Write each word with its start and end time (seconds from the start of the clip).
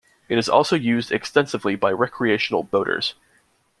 It 0.29 0.39
is 0.39 0.49
also 0.49 0.75
used 0.75 1.11
extensively 1.11 1.75
by 1.75 1.91
recreational 1.91 2.63
boaters. 2.63 3.13